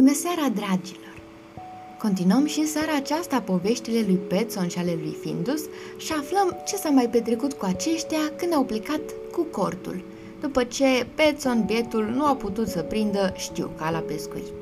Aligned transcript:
Bună 0.00 0.12
seara, 0.12 0.48
dragilor! 0.48 1.14
Continuăm 1.98 2.46
și 2.46 2.58
în 2.58 2.66
seara 2.66 2.94
aceasta 2.96 3.40
poveștile 3.40 4.04
lui 4.06 4.14
Petson 4.14 4.68
și 4.68 4.78
ale 4.78 4.98
lui 5.02 5.16
Findus 5.20 5.60
și 5.96 6.12
aflăm 6.12 6.56
ce 6.66 6.76
s-a 6.76 6.88
mai 6.88 7.08
petrecut 7.08 7.52
cu 7.52 7.64
aceștia 7.64 8.18
când 8.36 8.54
au 8.54 8.64
plecat 8.64 9.00
cu 9.32 9.42
cortul, 9.42 10.02
după 10.40 10.64
ce 10.64 11.06
Petson, 11.14 11.64
bietul, 11.66 12.04
nu 12.04 12.24
a 12.24 12.34
putut 12.34 12.68
să 12.68 12.82
prindă 12.82 13.32
știuca 13.36 13.90
la 13.90 13.98
pescuit. 13.98 14.52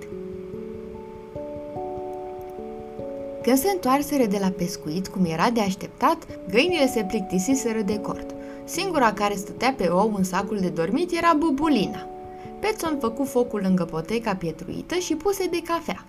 Când 3.42 3.58
se 3.58 3.70
întoarseră 3.70 4.26
de 4.26 4.38
la 4.40 4.48
pescuit, 4.48 5.08
cum 5.08 5.24
era 5.24 5.50
de 5.50 5.60
așteptat, 5.60 6.26
găinile 6.50 6.86
se 6.86 7.04
plictisiseră 7.08 7.80
de 7.80 7.98
cort. 7.98 8.34
Singura 8.64 9.12
care 9.12 9.34
stătea 9.34 9.74
pe 9.76 9.86
ou 9.86 10.14
în 10.16 10.24
sacul 10.24 10.58
de 10.60 10.68
dormit 10.68 11.16
era 11.16 11.34
Bubulina– 11.38 12.08
Petson 12.60 12.96
făcu 13.00 13.24
focul 13.24 13.60
lângă 13.62 13.84
poteca 13.84 14.34
pietruită 14.34 14.94
și 14.94 15.14
puse 15.14 15.46
de 15.50 15.62
cafea. 15.64 16.04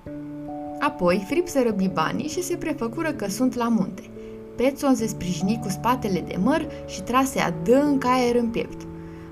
Apoi 0.80 1.26
fripsără 1.28 1.70
bibanii 1.70 2.28
și 2.28 2.44
se 2.44 2.56
prefăcură 2.56 3.12
că 3.12 3.30
sunt 3.30 3.56
la 3.56 3.68
munte. 3.68 4.10
Petson 4.56 4.96
se 4.96 5.08
sprijini 5.08 5.60
cu 5.62 5.70
spatele 5.70 6.24
de 6.28 6.36
măr 6.44 6.68
și 6.88 7.02
trase 7.02 7.40
adânc 7.40 8.06
aer 8.06 8.36
în 8.36 8.48
piept. 8.48 8.82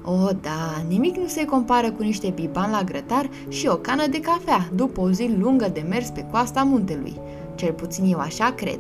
O, 0.04 0.12
oh, 0.12 0.30
da, 0.42 0.84
nimic 0.88 1.16
nu 1.16 1.28
se 1.28 1.46
compară 1.46 1.92
cu 1.92 2.04
niște 2.04 2.30
bibani 2.30 2.72
la 2.72 2.84
grătar 2.84 3.30
și 3.48 3.68
o 3.68 3.76
cană 3.76 4.08
de 4.08 4.20
cafea, 4.20 4.70
după 4.76 5.02
o 5.02 5.12
zi 5.12 5.36
lungă 5.40 5.70
de 5.74 5.86
mers 5.90 6.10
pe 6.10 6.26
coasta 6.32 6.64
muntelui. 6.64 7.20
Cel 7.56 7.74
puțin 7.74 8.12
eu 8.12 8.20
așa 8.20 8.52
cred. 8.52 8.80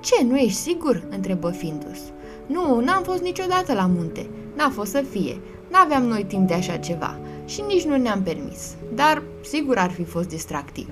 Ce, 0.00 0.24
nu 0.24 0.36
ești 0.36 0.58
sigur?" 0.58 1.02
întrebă 1.10 1.50
Findus. 1.50 1.98
Nu, 2.46 2.80
n-am 2.80 3.02
fost 3.02 3.22
niciodată 3.22 3.72
la 3.72 3.86
munte. 3.86 4.26
N-a 4.56 4.70
fost 4.70 4.90
să 4.90 5.04
fie. 5.10 5.40
N-aveam 5.70 6.02
noi 6.02 6.24
timp 6.24 6.48
de 6.48 6.54
așa 6.54 6.76
ceva 6.76 7.18
și 7.52 7.62
nici 7.66 7.84
nu 7.84 7.96
ne-am 7.96 8.22
permis, 8.22 8.74
dar 8.94 9.22
sigur 9.40 9.78
ar 9.78 9.90
fi 9.90 10.04
fost 10.04 10.28
distractiv. 10.28 10.88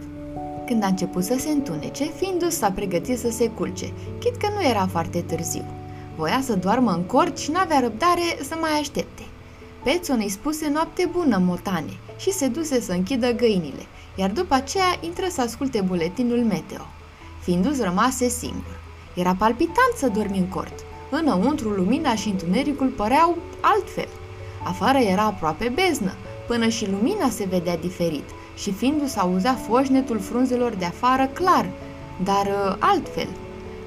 Când 0.66 0.82
a 0.82 0.86
început 0.86 1.24
să 1.24 1.36
se 1.38 1.50
întunece, 1.50 2.04
Findus 2.04 2.56
s-a 2.56 2.70
pregătit 2.70 3.18
să 3.18 3.30
se 3.30 3.48
culce, 3.48 3.92
chit 4.18 4.36
că 4.36 4.48
nu 4.54 4.68
era 4.68 4.86
foarte 4.86 5.20
târziu. 5.20 5.64
Voia 6.16 6.40
să 6.44 6.56
doarmă 6.56 6.90
în 6.90 7.02
cort 7.02 7.38
și 7.38 7.50
n-avea 7.50 7.80
răbdare 7.80 8.38
să 8.48 8.56
mai 8.60 8.70
aștepte. 8.70 9.22
Pețon 9.84 10.18
îi 10.22 10.28
spuse 10.28 10.68
noapte 10.68 11.08
bună 11.12 11.38
motane 11.38 11.98
și 12.18 12.30
se 12.30 12.46
duse 12.46 12.80
să 12.80 12.92
închidă 12.92 13.32
găinile, 13.32 13.86
iar 14.14 14.30
după 14.30 14.54
aceea 14.54 14.98
intră 15.00 15.26
să 15.30 15.40
asculte 15.40 15.80
buletinul 15.80 16.38
meteo. 16.38 16.86
Findus 17.42 17.80
rămase 17.80 18.28
singur. 18.28 18.80
Era 19.14 19.34
palpitant 19.38 19.94
să 19.96 20.08
dormi 20.08 20.38
în 20.38 20.48
cort. 20.48 20.84
Înăuntru, 21.10 21.68
lumina 21.68 22.14
și 22.14 22.28
întunericul 22.28 22.88
păreau 22.88 23.36
altfel. 23.60 24.08
Afară 24.64 24.98
era 24.98 25.22
aproape 25.22 25.72
beznă, 25.74 26.12
până 26.50 26.68
și 26.68 26.90
lumina 26.90 27.28
se 27.28 27.44
vedea 27.50 27.76
diferit 27.76 28.28
și 28.56 28.72
Findus 28.72 29.16
auzea 29.16 29.54
foșnetul 29.54 30.18
frunzelor 30.18 30.74
de 30.74 30.84
afară 30.84 31.26
clar, 31.26 31.70
dar 32.24 32.46
uh, 32.46 32.76
altfel. 32.78 33.28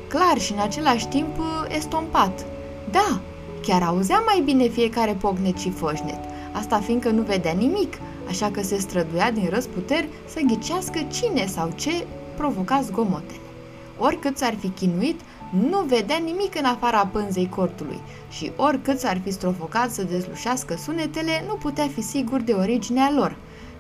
Clar 0.08 0.38
și 0.40 0.52
în 0.52 0.60
același 0.60 1.08
timp 1.08 1.38
uh, 1.38 1.46
estompat. 1.76 2.46
Da, 2.92 3.20
chiar 3.62 3.82
auzea 3.82 4.24
mai 4.26 4.42
bine 4.46 4.68
fiecare 4.68 5.12
pocnet 5.12 5.58
și 5.58 5.70
foșnet, 5.70 6.20
asta 6.52 6.80
fiindcă 6.80 7.10
nu 7.10 7.22
vedea 7.22 7.52
nimic, 7.52 7.94
așa 8.28 8.52
că 8.52 8.62
se 8.62 8.78
străduia 8.78 9.32
din 9.32 9.50
răsputeri 9.50 10.10
să 10.26 10.40
ghicească 10.48 11.00
cine 11.12 11.46
sau 11.46 11.72
ce 11.76 12.06
provoca 12.38 12.82
zgomotele. 12.82 13.40
Oricât 13.98 14.38
s-ar 14.38 14.56
fi 14.60 14.68
chinuit, 14.68 15.20
nu 15.60 15.80
vedea 15.80 16.18
nimic 16.18 16.56
în 16.60 16.66
afara 16.66 17.06
pânzei 17.06 17.50
cortului 17.50 18.00
și 18.30 18.52
oricât 18.56 19.00
s-ar 19.00 19.20
fi 19.24 19.32
strofocat 19.32 19.92
să 19.92 20.04
dezlușească 20.04 20.76
sunetele, 20.76 21.44
nu 21.48 21.54
putea 21.54 21.88
fi 21.88 22.02
sigur 22.02 22.42
de 22.42 22.52
originea 22.52 23.12
lor. 23.16 23.36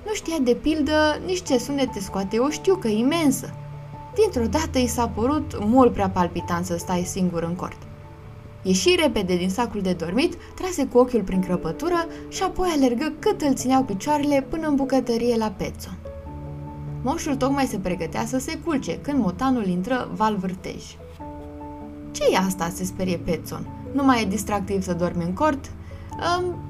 Nu 0.05 0.13
știa 0.13 0.37
de 0.41 0.53
pildă 0.53 1.21
nici 1.25 1.43
ce 1.43 1.57
sunete 1.57 1.99
scoate 1.99 2.37
o 2.37 2.49
știucă 2.49 2.87
imensă. 2.87 3.53
Dintr-o 4.15 4.59
dată 4.59 4.79
i 4.79 4.87
s-a 4.87 5.07
părut 5.07 5.65
mult 5.65 5.93
prea 5.93 6.09
palpitant 6.09 6.65
să 6.65 6.77
stai 6.77 7.03
singur 7.03 7.43
în 7.43 7.55
cort. 7.55 7.77
Ieși 8.61 8.95
repede 9.01 9.35
din 9.35 9.49
sacul 9.49 9.81
de 9.81 9.93
dormit, 9.93 10.33
trase 10.55 10.85
cu 10.85 10.97
ochiul 10.97 11.21
prin 11.21 11.41
crăpătură 11.41 12.07
și 12.29 12.43
apoi 12.43 12.69
alergă 12.75 13.13
cât 13.19 13.41
îl 13.41 13.53
țineau 13.53 13.83
picioarele 13.83 14.45
până 14.49 14.67
în 14.67 14.75
bucătărie 14.75 15.35
la 15.35 15.53
Petson. 15.57 15.97
Moșul 17.03 17.35
tocmai 17.35 17.65
se 17.65 17.77
pregătea 17.77 18.25
să 18.25 18.39
se 18.39 18.57
culce 18.57 18.97
când 18.97 19.19
motanul 19.19 19.67
intră 19.67 20.09
val 20.15 20.35
vârtej 20.35 20.83
ce 22.13 22.23
e 22.31 22.37
asta?" 22.37 22.71
se 22.75 22.83
sperie 22.83 23.17
Petson. 23.17 23.67
Nu 23.93 24.03
mai 24.03 24.21
e 24.21 24.25
distractiv 24.25 24.81
să 24.81 24.93
dormi 24.93 25.23
în 25.23 25.33
cort?" 25.33 25.71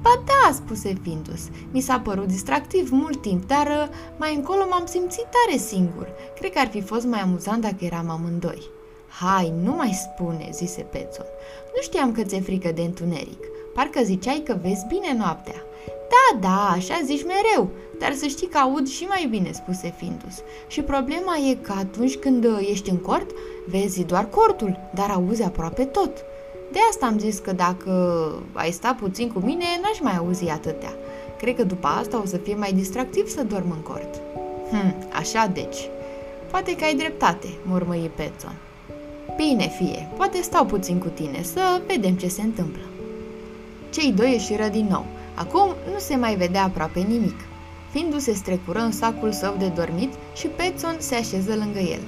Ba 0.02 0.22
da, 0.24 0.52
spuse 0.52 0.94
Findus. 1.02 1.40
Mi 1.70 1.80
s-a 1.80 2.00
părut 2.00 2.26
distractiv 2.26 2.90
mult 2.90 3.22
timp, 3.22 3.46
dar 3.46 3.66
uh, 3.66 3.94
mai 4.18 4.34
încolo 4.34 4.66
m-am 4.70 4.86
simțit 4.86 5.24
tare 5.30 5.58
singur. 5.58 6.08
Cred 6.38 6.52
că 6.52 6.58
ar 6.58 6.68
fi 6.68 6.80
fost 6.80 7.06
mai 7.06 7.20
amuzant 7.20 7.62
dacă 7.62 7.76
eram 7.84 8.10
amândoi. 8.10 8.70
Hai, 9.08 9.52
nu 9.62 9.74
mai 9.74 10.00
spune, 10.02 10.48
zise 10.52 10.80
Petson. 10.82 11.26
Nu 11.74 11.82
știam 11.82 12.12
că 12.12 12.22
ți-e 12.22 12.40
frică 12.40 12.72
de 12.74 12.82
întuneric. 12.82 13.44
Parcă 13.74 14.00
ziceai 14.02 14.42
că 14.44 14.56
vezi 14.62 14.86
bine 14.88 15.14
noaptea. 15.16 15.62
Da, 15.86 16.38
da, 16.40 16.70
așa 16.70 17.00
zici 17.04 17.24
mereu, 17.24 17.70
dar 17.98 18.12
să 18.12 18.26
știi 18.26 18.46
că 18.46 18.58
aud 18.58 18.88
și 18.88 19.04
mai 19.04 19.26
bine, 19.30 19.50
spuse 19.52 19.94
Findus. 19.96 20.36
Și 20.66 20.82
problema 20.82 21.36
e 21.36 21.54
că 21.54 21.72
atunci 21.78 22.16
când 22.16 22.44
uh, 22.44 22.68
ești 22.70 22.90
în 22.90 22.96
cort, 22.96 23.30
vezi 23.66 24.04
doar 24.04 24.28
cortul, 24.28 24.78
dar 24.94 25.10
auzi 25.10 25.42
aproape 25.42 25.84
tot. 25.84 26.24
De 26.72 26.78
asta 26.90 27.06
am 27.06 27.18
zis 27.18 27.38
că 27.38 27.52
dacă 27.52 27.92
ai 28.52 28.70
sta 28.70 28.96
puțin 29.00 29.30
cu 29.30 29.38
mine, 29.38 29.64
n-aș 29.82 30.00
mai 30.00 30.16
auzi 30.16 30.48
atâtea. 30.48 30.92
Cred 31.38 31.56
că 31.56 31.64
după 31.64 31.86
asta 31.86 32.20
o 32.22 32.26
să 32.26 32.36
fie 32.36 32.54
mai 32.54 32.72
distractiv 32.72 33.28
să 33.28 33.42
dorm 33.42 33.70
în 33.70 33.80
cort. 33.80 34.20
Hm, 34.70 34.94
așa 35.12 35.50
deci. 35.52 35.88
Poate 36.50 36.76
că 36.76 36.84
ai 36.84 36.94
dreptate, 36.94 37.48
murmăi 37.62 38.10
Petson. 38.14 38.56
Bine 39.36 39.68
fie, 39.68 40.08
poate 40.16 40.42
stau 40.42 40.64
puțin 40.64 40.98
cu 40.98 41.08
tine, 41.08 41.42
să 41.42 41.80
vedem 41.86 42.14
ce 42.14 42.28
se 42.28 42.42
întâmplă. 42.42 42.82
Cei 43.90 44.12
doi 44.12 44.30
ieșiră 44.30 44.68
din 44.68 44.86
nou. 44.90 45.04
Acum 45.34 45.74
nu 45.92 45.98
se 45.98 46.16
mai 46.16 46.34
vedea 46.34 46.62
aproape 46.62 47.00
nimic. 47.00 47.40
Findu 47.90 48.18
se 48.18 48.32
strecură 48.32 48.78
în 48.78 48.92
sacul 48.92 49.32
său 49.32 49.54
de 49.58 49.66
dormit 49.66 50.12
și 50.34 50.46
Petson 50.46 50.96
se 50.98 51.14
așeză 51.14 51.54
lângă 51.54 51.78
el. 51.78 52.00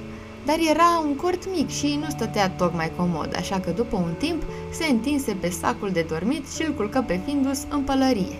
Dar 0.47 0.59
era 0.69 1.03
un 1.05 1.15
cort 1.15 1.49
mic 1.55 1.69
și 1.69 1.99
nu 2.01 2.09
stătea 2.09 2.49
tocmai 2.49 2.91
comod, 2.95 3.33
așa 3.35 3.59
că 3.59 3.71
după 3.71 3.95
un 3.95 4.13
timp 4.17 4.43
se 4.71 4.85
întinse 4.85 5.37
pe 5.39 5.49
sacul 5.49 5.89
de 5.89 6.05
dormit 6.09 6.47
și 6.47 6.63
îl 6.67 6.73
culcă 6.73 7.03
pe 7.07 7.19
Findus 7.25 7.65
în 7.69 7.81
pălărie. 7.81 8.37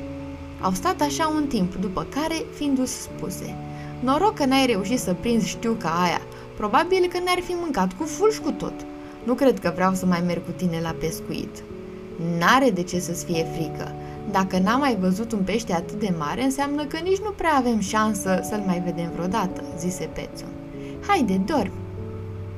Au 0.62 0.72
stat 0.72 1.02
așa 1.02 1.28
un 1.28 1.48
timp, 1.48 1.76
după 1.76 2.08
care 2.10 2.36
Findus 2.56 2.92
spuse 2.92 3.56
Noroc 4.00 4.34
că 4.34 4.46
n-ai 4.46 4.66
reușit 4.66 5.00
să 5.00 5.14
prinzi 5.14 5.48
știuca 5.48 5.90
aia, 6.04 6.22
probabil 6.58 7.08
că 7.12 7.20
ne-ar 7.24 7.40
fi 7.40 7.52
mâncat 7.52 7.94
cu 7.94 8.04
fulgi 8.04 8.40
cu 8.40 8.52
tot. 8.52 8.74
Nu 9.24 9.34
cred 9.34 9.60
că 9.60 9.72
vreau 9.76 9.94
să 9.94 10.06
mai 10.06 10.24
merg 10.26 10.46
cu 10.46 10.52
tine 10.52 10.80
la 10.82 10.96
pescuit. 11.00 11.64
N-are 12.40 12.70
de 12.70 12.84
ce 12.84 13.00
să-ți 13.00 13.26
fie 13.26 13.46
frică. 13.54 13.92
Dacă 14.32 14.60
n-am 14.60 14.80
mai 14.80 14.98
văzut 15.00 15.32
un 15.32 15.42
pește 15.46 15.74
atât 15.74 16.00
de 16.00 16.14
mare, 16.18 16.44
înseamnă 16.44 16.86
că 16.86 16.98
nici 17.04 17.20
nu 17.20 17.30
prea 17.30 17.54
avem 17.56 17.80
șansă 17.80 18.40
să-l 18.44 18.64
mai 18.66 18.82
vedem 18.86 19.12
vreodată, 19.14 19.64
zise 19.78 20.10
Petson. 20.14 20.50
Haide, 21.08 21.42
dormi! 21.46 21.87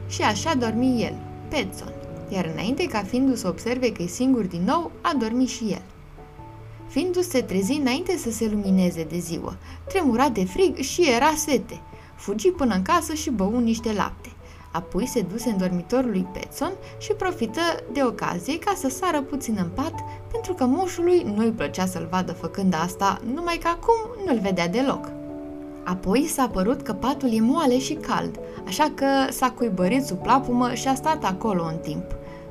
Și 0.09 0.21
așa 0.21 0.55
dormi 0.55 1.03
el, 1.03 1.15
Petson, 1.47 1.93
iar 2.29 2.49
înainte 2.53 2.85
ca 2.85 3.03
Findus 3.03 3.39
să 3.39 3.47
observe 3.47 3.91
că 3.91 4.01
e 4.01 4.07
singur 4.07 4.43
din 4.45 4.63
nou, 4.65 4.91
a 5.01 5.13
dormit 5.19 5.49
și 5.49 5.63
el. 5.63 5.81
Findus 6.87 7.29
se 7.29 7.41
trezi 7.41 7.71
înainte 7.71 8.17
să 8.17 8.31
se 8.31 8.49
lumineze 8.51 9.03
de 9.03 9.17
ziua, 9.17 9.57
tremura 9.87 10.29
de 10.29 10.45
frig 10.45 10.77
și 10.77 11.09
era 11.15 11.33
sete. 11.35 11.81
Fugi 12.15 12.49
până 12.49 12.75
în 12.75 12.81
casă 12.81 13.13
și 13.13 13.29
bău 13.29 13.59
niște 13.59 13.93
lapte. 13.93 14.29
Apoi 14.71 15.07
se 15.07 15.21
duse 15.21 15.49
în 15.49 15.57
dormitorul 15.57 16.09
lui 16.09 16.27
Petson 16.33 16.71
și 16.97 17.11
profită 17.11 17.61
de 17.91 18.03
ocazie 18.03 18.59
ca 18.59 18.73
să 18.75 18.89
sară 18.89 19.21
puțin 19.21 19.55
în 19.59 19.69
pat, 19.69 19.94
pentru 20.31 20.53
că 20.53 20.65
moșului 20.65 21.21
nu-i 21.35 21.51
plăcea 21.51 21.85
să-l 21.85 22.07
vadă 22.12 22.31
făcând 22.31 22.73
asta, 22.83 23.21
numai 23.33 23.57
că 23.57 23.67
acum 23.67 24.25
nu-l 24.25 24.39
vedea 24.39 24.67
deloc. 24.67 25.19
Apoi 25.89 26.27
s-a 26.27 26.47
părut 26.47 26.81
că 26.81 26.94
patul 26.94 27.33
e 27.33 27.41
moale 27.41 27.80
și 27.80 27.94
cald, 27.94 28.39
așa 28.68 28.91
că 28.95 29.06
s-a 29.30 29.51
cuibărit 29.51 30.06
sub 30.06 30.18
plapumă 30.18 30.74
și 30.74 30.88
a 30.88 30.95
stat 30.95 31.24
acolo 31.24 31.63
un 31.63 31.77
timp. 31.81 32.03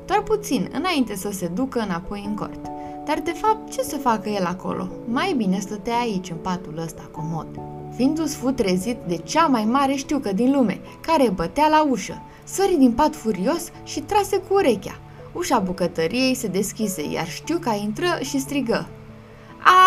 Doar 0.05 0.23
puțin, 0.23 0.69
înainte 0.73 1.15
să 1.15 1.29
se 1.31 1.47
ducă 1.47 1.79
înapoi 1.79 2.23
în 2.27 2.35
cort. 2.35 2.59
Dar 3.05 3.19
de 3.19 3.31
fapt, 3.31 3.71
ce 3.71 3.81
să 3.81 3.95
facă 3.95 4.29
el 4.29 4.45
acolo? 4.45 4.87
Mai 5.05 5.33
bine 5.37 5.59
stătea 5.59 5.97
aici, 5.97 6.29
în 6.29 6.35
patul 6.35 6.79
ăsta 6.83 7.09
comod. 7.11 7.47
Findus 7.95 8.35
fu 8.35 8.51
trezit 8.51 8.97
de 9.07 9.15
cea 9.15 9.45
mai 9.45 9.65
mare 9.65 9.93
știucă 9.93 10.33
din 10.33 10.51
lume, 10.51 10.79
care 11.01 11.29
bătea 11.29 11.67
la 11.67 11.85
ușă. 11.89 12.21
Sări 12.43 12.75
din 12.77 12.91
pat 12.91 13.15
furios 13.15 13.69
și 13.83 13.99
trase 13.99 14.37
cu 14.37 14.53
urechea. 14.53 14.99
Ușa 15.33 15.59
bucătăriei 15.59 16.33
se 16.33 16.47
deschise, 16.47 17.09
iar 17.11 17.27
știuca 17.27 17.73
intră 17.73 18.17
și 18.21 18.39
strigă. 18.39 18.87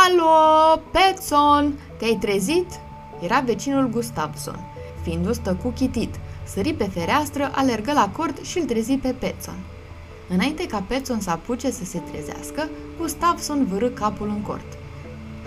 Alo, 0.05 0.81
Petson, 0.91 1.79
te-ai 1.99 2.17
trezit? 2.21 2.67
Era 3.23 3.41
vecinul 3.41 3.89
Gustavson. 3.89 4.59
Findus 5.03 5.39
tăcu 5.39 5.69
chitit, 5.69 6.15
sări 6.45 6.73
pe 6.73 6.85
fereastră, 6.85 7.51
alergă 7.55 7.93
la 7.93 8.11
cort 8.17 8.45
și 8.45 8.59
îl 8.59 8.65
trezi 8.65 8.93
pe 8.93 9.15
Petson. 9.19 9.57
Înainte 10.29 10.67
ca 10.67 10.85
Petson 10.89 11.21
să 11.21 11.31
apuce 11.31 11.71
să 11.71 11.85
se 11.85 11.99
trezească, 11.99 12.69
Gustavson 12.99 13.67
vârâ 13.67 13.89
capul 13.89 14.29
în 14.29 14.43
cort. 14.43 14.79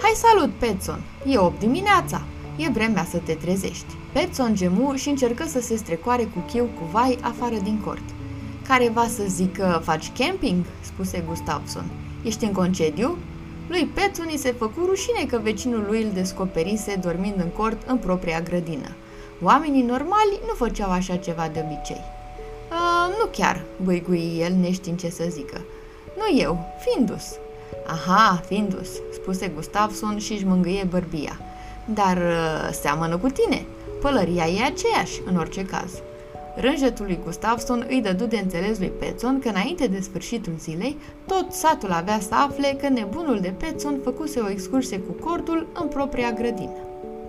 Hai 0.02 0.12
salut, 0.16 0.54
Petson! 0.54 1.02
E 1.26 1.38
8 1.38 1.60
dimineața! 1.60 2.22
e 2.58 2.70
vremea 2.70 3.04
să 3.04 3.18
te 3.18 3.34
trezești. 3.34 3.96
Petson 4.14 4.56
gemu 4.56 4.94
și 4.96 5.10
încercă 5.10 5.44
să 5.48 5.62
se 5.62 5.76
strecoare 5.76 6.24
cu 6.24 6.40
chiu 6.52 6.64
cu 6.64 6.86
vai 6.92 7.18
afară 7.22 7.56
din 7.64 7.80
cort. 7.80 8.04
Care 8.68 8.90
va 8.94 9.08
să 9.08 9.24
zică, 9.28 9.82
faci 9.84 10.12
camping? 10.18 10.66
spuse 10.82 11.24
Gustavson. 11.28 11.86
Ești 12.24 12.46
în 12.46 12.52
concediu? 12.52 13.18
Lui 13.68 13.86
Petson 13.86 14.30
i 14.30 14.38
se 14.38 14.52
făcu 14.52 14.86
rușine 14.86 15.26
că 15.26 15.40
vecinul 15.44 15.86
lui 15.88 16.04
îl 16.04 16.12
descoperise 16.14 16.96
dormind 16.96 17.36
în 17.38 17.50
cort 17.50 17.88
în 17.88 17.98
propria 17.98 18.42
grădină. 18.42 18.96
Oamenii 19.42 19.82
normali 19.82 20.40
nu 20.48 20.54
făceau 20.54 20.92
așa 20.92 21.16
ceva 21.16 21.50
de 21.54 21.66
obicei. 21.66 22.02
nu 23.20 23.26
chiar, 23.32 23.64
băigui 23.84 24.38
el 24.40 24.54
neștiind 24.54 25.00
ce 25.00 25.10
să 25.10 25.26
zică. 25.30 25.62
Nu 26.18 26.40
eu, 26.40 26.76
Findus. 26.80 27.24
Aha, 27.86 28.42
Findus, 28.46 28.90
spuse 29.14 29.48
Gustavson 29.48 30.18
și 30.18 30.34
își 30.34 30.46
mângâie 30.46 30.84
bărbia. 30.90 31.40
Dar 31.86 32.18
uh, 32.18 32.70
seamănă 32.72 33.18
cu 33.18 33.28
tine. 33.28 33.66
Pălăria 34.02 34.48
e 34.48 34.64
aceeași, 34.64 35.22
în 35.26 35.38
orice 35.38 35.66
caz. 35.66 35.92
Rânjetul 36.56 37.06
lui 37.06 37.20
Gustavson 37.24 37.86
îi 37.90 38.02
dădu 38.02 38.26
de 38.26 38.38
înțeles 38.38 38.80
lui 38.80 38.92
Petson 39.00 39.40
că 39.40 39.50
înainte 39.50 39.88
de 39.88 40.00
sfârșitul 40.00 40.54
zilei, 40.60 40.98
tot 41.26 41.52
satul 41.52 41.92
avea 41.92 42.20
să 42.20 42.34
afle 42.34 42.78
că 42.82 42.90
nebunul 42.90 43.40
de 43.40 43.54
Petson 43.58 44.00
făcuse 44.04 44.40
o 44.40 44.50
excursie 44.50 45.00
cu 45.00 45.12
cortul 45.12 45.68
în 45.82 45.88
propria 45.88 46.32
grădină. 46.32 46.80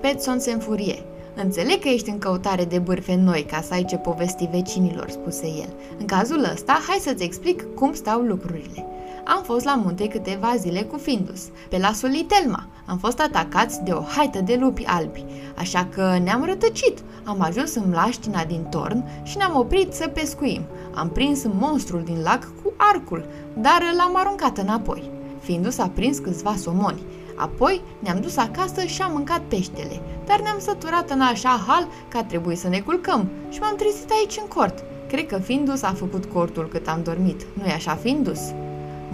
Petson 0.01 0.39
se 0.39 0.53
înfurie. 0.53 1.03
Înțeleg 1.35 1.79
că 1.79 1.89
ești 1.89 2.11
în 2.11 2.19
căutare 2.19 2.65
de 2.65 2.79
bârfe 2.79 3.15
noi 3.15 3.43
ca 3.43 3.61
să 3.61 3.75
ai 3.75 3.85
ce 3.85 3.97
povesti 3.97 4.49
vecinilor, 4.53 5.11
spuse 5.11 5.47
el. 5.47 5.73
În 5.99 6.07
cazul 6.07 6.49
ăsta, 6.53 6.83
hai 6.89 6.99
să-ți 7.01 7.25
explic 7.25 7.75
cum 7.75 7.93
stau 7.93 8.21
lucrurile. 8.21 8.85
Am 9.29 9.43
fost 9.43 9.65
la 9.65 9.75
munte 9.75 10.09
câteva 10.09 10.55
zile 10.57 10.83
cu 10.83 10.97
Findus, 10.97 11.49
pe 11.69 11.79
lasul 11.79 12.09
lui 12.09 12.25
Telma. 12.25 12.67
Am 12.85 12.99
fost 12.99 13.21
atacați 13.21 13.83
de 13.83 13.93
o 13.93 14.01
haită 14.01 14.41
de 14.41 14.57
lupi 14.61 14.85
albi, 14.85 15.25
așa 15.59 15.89
că 15.95 16.19
ne-am 16.23 16.45
rătăcit. 16.45 16.99
Am 17.25 17.41
ajuns 17.41 17.75
în 17.75 17.89
mlaștina 17.89 18.45
din 18.45 18.63
torn 18.71 19.05
și 19.23 19.37
ne-am 19.37 19.57
oprit 19.57 19.93
să 19.93 20.09
pescuim. 20.09 20.63
Am 20.95 21.09
prins 21.09 21.45
monstrul 21.59 22.03
din 22.05 22.23
lac 22.23 22.49
cu 22.63 22.73
arcul, 22.77 23.27
dar 23.59 23.83
l-am 23.97 24.17
aruncat 24.17 24.59
înapoi. 24.59 25.11
Findus 25.41 25.79
a 25.79 25.91
prins 25.95 26.19
câțiva 26.19 26.55
somoni. 26.57 27.03
Apoi 27.37 27.81
ne-am 27.99 28.21
dus 28.21 28.37
acasă 28.37 28.85
și 28.85 29.03
am 29.03 29.13
mâncat 29.13 29.41
peștele, 29.49 30.01
dar 30.27 30.41
ne-am 30.41 30.59
săturat 30.59 31.11
în 31.11 31.21
așa 31.21 31.65
hal 31.67 31.89
că 32.09 32.17
a 32.17 32.25
trebuit 32.25 32.59
să 32.59 32.69
ne 32.69 32.81
culcăm 32.81 33.29
și 33.51 33.61
m-am 33.61 33.77
trezit 33.77 34.11
aici 34.11 34.39
în 34.41 34.49
cort. 34.49 34.85
Cred 35.09 35.27
că 35.27 35.39
Findus 35.39 35.83
a 35.83 35.93
făcut 35.97 36.25
cortul 36.25 36.69
cât 36.69 36.89
am 36.89 37.03
dormit. 37.03 37.47
Nu-i 37.53 37.73
așa, 37.73 37.95
Findus? 37.95 38.41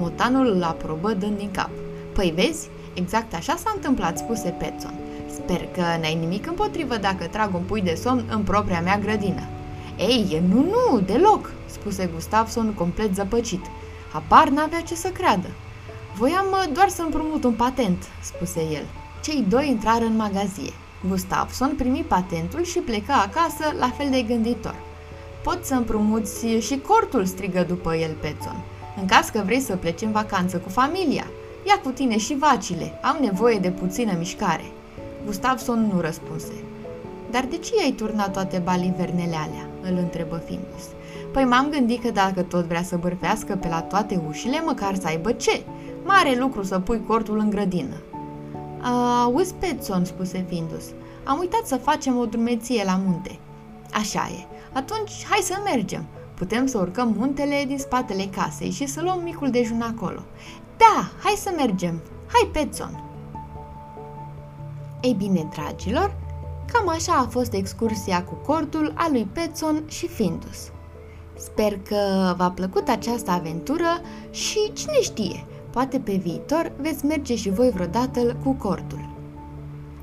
Motanul 0.02 0.46
îl 0.46 0.62
aprobă 0.62 1.12
dând 1.12 1.36
din 1.38 1.50
cap. 1.50 1.70
Păi 2.12 2.32
vezi, 2.34 2.68
exact 2.94 3.34
așa 3.34 3.56
s-a 3.56 3.72
întâmplat, 3.74 4.18
spuse 4.18 4.48
Petson. 4.58 4.94
Sper 5.28 5.66
că 5.72 5.80
n-ai 6.00 6.14
nimic 6.14 6.46
împotrivă 6.46 6.96
dacă 6.96 7.24
trag 7.24 7.54
un 7.54 7.62
pui 7.62 7.80
de 7.80 7.94
somn 7.94 8.24
în 8.30 8.42
propria 8.42 8.80
mea 8.80 8.98
grădină. 8.98 9.42
Ei, 9.98 10.42
nu, 10.48 10.60
nu, 10.60 11.00
deloc, 11.00 11.52
spuse 11.66 12.10
Gustavson 12.14 12.72
complet 12.72 13.14
zăpăcit. 13.14 13.64
Apar 14.12 14.48
n-avea 14.48 14.80
ce 14.80 14.94
să 14.94 15.08
creadă. 15.08 15.48
Voiam 16.16 16.46
doar 16.72 16.88
să 16.88 17.02
împrumut 17.02 17.44
un 17.44 17.52
patent, 17.52 18.02
spuse 18.20 18.60
el. 18.60 18.84
Cei 19.22 19.44
doi 19.48 19.68
intrară 19.68 20.04
în 20.04 20.16
magazie. 20.16 20.72
Gustavson 21.08 21.74
primi 21.76 22.04
patentul 22.08 22.64
și 22.64 22.78
plecă 22.78 23.12
acasă 23.12 23.74
la 23.78 23.88
fel 23.88 24.10
de 24.10 24.22
gânditor. 24.22 24.74
Pot 25.42 25.64
să 25.64 25.74
împrumuți 25.74 26.46
și 26.46 26.78
cortul, 26.78 27.24
strigă 27.24 27.64
după 27.68 27.94
el 27.94 28.16
Petson. 28.20 28.64
În 29.00 29.06
caz 29.06 29.28
că 29.28 29.42
vrei 29.44 29.60
să 29.60 29.76
pleci 29.76 30.00
în 30.00 30.12
vacanță 30.12 30.56
cu 30.56 30.68
familia, 30.68 31.26
ia 31.66 31.80
cu 31.82 31.90
tine 31.90 32.18
și 32.18 32.36
vacile, 32.38 32.98
am 33.02 33.16
nevoie 33.20 33.58
de 33.58 33.70
puțină 33.70 34.12
mișcare. 34.18 34.64
Gustavson 35.24 35.90
nu 35.94 36.00
răspunse. 36.00 36.52
Dar 37.30 37.44
de 37.44 37.56
ce 37.56 37.72
ai 37.82 37.90
turnat 37.90 38.32
toate 38.32 38.58
balivernele 38.58 39.36
alea? 39.36 39.66
îl 39.82 39.96
întrebă 39.96 40.42
Findus. 40.44 40.84
Păi 41.32 41.44
m-am 41.44 41.68
gândit 41.70 42.02
că 42.02 42.10
dacă 42.10 42.42
tot 42.42 42.64
vrea 42.64 42.82
să 42.82 42.96
bârfească 42.96 43.56
pe 43.56 43.68
la 43.68 43.80
toate 43.80 44.22
ușile, 44.28 44.62
măcar 44.66 44.94
să 44.94 45.06
aibă 45.06 45.32
ce? 45.32 45.62
Mare 46.04 46.36
lucru 46.38 46.62
să 46.62 46.78
pui 46.78 47.02
cortul 47.06 47.38
în 47.38 47.50
grădină. 47.50 47.96
Auzi, 49.22 49.54
Petson, 49.54 50.04
spuse 50.04 50.44
Findus, 50.48 50.84
am 51.24 51.38
uitat 51.38 51.66
să 51.66 51.76
facem 51.76 52.18
o 52.18 52.24
drumeție 52.24 52.82
la 52.84 53.00
munte. 53.04 53.38
Așa 53.92 54.30
e. 54.32 54.46
Atunci, 54.72 55.10
hai 55.28 55.38
să 55.42 55.54
mergem. 55.64 56.04
Putem 56.42 56.66
să 56.66 56.78
urcăm 56.78 57.14
muntele 57.16 57.64
din 57.66 57.78
spatele 57.78 58.24
casei 58.24 58.70
și 58.70 58.86
să 58.86 59.00
luăm 59.02 59.20
micul 59.24 59.50
dejun 59.50 59.80
acolo. 59.80 60.20
Da, 60.76 61.10
hai 61.22 61.32
să 61.36 61.52
mergem! 61.56 62.00
Hai, 62.26 62.48
Petson! 62.52 63.04
Ei 65.00 65.12
bine, 65.12 65.48
dragilor, 65.52 66.16
cam 66.72 66.88
așa 66.88 67.12
a 67.12 67.28
fost 67.28 67.52
excursia 67.52 68.24
cu 68.24 68.34
cortul 68.34 68.92
a 68.96 69.08
lui 69.10 69.28
Petson 69.32 69.82
și 69.88 70.08
Findus. 70.08 70.70
Sper 71.36 71.78
că 71.78 72.34
v-a 72.36 72.50
plăcut 72.50 72.88
această 72.88 73.30
aventură 73.30 74.00
și 74.30 74.72
cine 74.72 75.00
știe, 75.00 75.44
poate 75.70 75.98
pe 75.98 76.14
viitor 76.14 76.72
veți 76.80 77.06
merge 77.06 77.36
și 77.36 77.50
voi 77.50 77.70
vreodată 77.70 78.36
cu 78.44 78.52
cortul. 78.52 79.08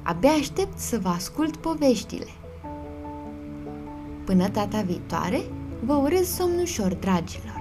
Abia 0.04 0.32
aștept 0.32 0.78
să 0.78 1.00
vă 1.02 1.10
ascult 1.10 1.56
poveștile. 1.56 2.28
Până 4.26 4.48
data 4.48 4.82
viitoare, 4.82 5.42
Vă 5.80 5.94
urez 5.94 6.28
somn 6.36 6.60
ușor, 6.60 6.94
dragilor! 6.94 7.59